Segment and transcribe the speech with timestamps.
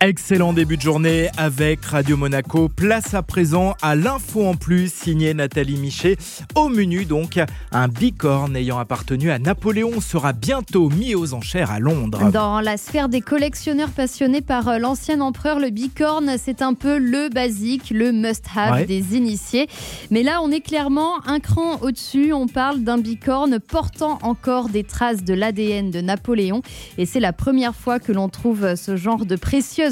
[0.00, 2.68] Excellent début de journée avec Radio Monaco.
[2.68, 6.16] Place à présent à l'info en plus, signé Nathalie Michet.
[6.54, 7.40] Au menu donc,
[7.72, 12.30] un bicorne ayant appartenu à Napoléon sera bientôt mis aux enchères à Londres.
[12.30, 16.98] Dans la sphère des collectionneurs passionnés par euh, l'ancien empereur, le bicorne, c'est un peu
[16.98, 18.86] le basique, le must-have Ouais.
[18.86, 19.66] des initiés.
[20.12, 22.32] Mais là, on est clairement un cran au-dessus.
[22.32, 26.62] On parle d'un bicorne portant encore des traces de l'ADN de Napoléon.
[26.98, 29.34] Et c'est la première fois que l'on trouve ce genre de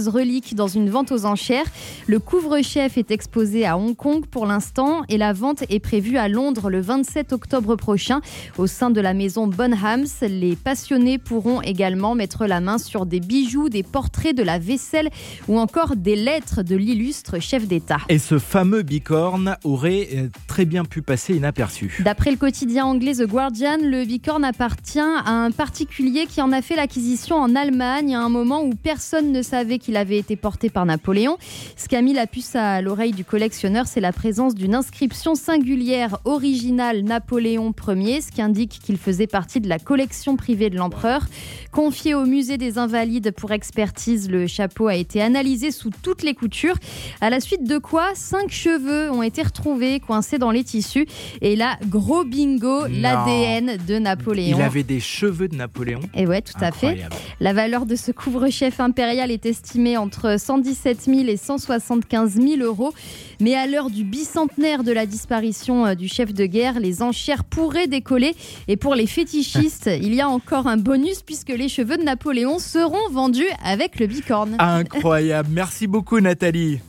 [0.09, 1.67] reliques dans une vente aux enchères.
[2.07, 6.29] Le couvre-chef est exposé à Hong Kong pour l'instant et la vente est prévue à
[6.29, 8.21] Londres le 27 octobre prochain
[8.59, 10.07] au sein de la maison Bonhams.
[10.23, 15.11] Les passionnés pourront également mettre la main sur des bijoux, des portraits, de la vaisselle
[15.49, 17.99] ou encore des lettres de l'illustre chef d'État.
[18.09, 22.01] Et ce fameux bicorne aurait euh, très bien pu passer inaperçu.
[22.03, 26.63] D'après le quotidien anglais The Guardian, le bicorne appartient à un particulier qui en a
[26.63, 30.71] fait l'acquisition en Allemagne à un moment où personne ne savait qu'il avait été porté
[30.71, 31.37] par Napoléon.
[31.77, 35.35] Ce qui a mis la puce à l'oreille du collectionneur, c'est la présence d'une inscription
[35.35, 40.79] singulière originale Napoléon Ier, ce qui indique qu'il faisait partie de la collection privée de
[40.79, 41.27] l'empereur.
[41.71, 46.33] Confié au musée des Invalides pour expertise, le chapeau a été analysé sous toutes les
[46.33, 46.77] coutures.
[47.21, 51.07] À la suite de quoi, cinq cheveux ont été retrouvés coincés dans les tissus.
[51.41, 54.57] Et là, gros bingo, l'ADN de Napoléon.
[54.59, 56.01] Il avait des cheveux de Napoléon.
[56.15, 56.99] Et ouais, tout à fait.
[57.41, 62.93] La valeur de ce couvre-chef impérial est estimée entre 117 000 et 175 000 euros.
[63.41, 67.45] Mais à l'heure du bicentenaire de la disparition euh, du chef de guerre, les enchères
[67.45, 68.35] pourraient décoller.
[68.69, 72.59] Et pour les fétichistes, il y a encore un bonus puisque les cheveux de Napoléon
[72.59, 74.57] seront vendus avec le bicorne.
[74.59, 75.51] Incroyable.
[75.53, 76.81] Merci beaucoup Nathalie.